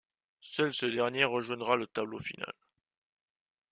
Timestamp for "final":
2.19-2.55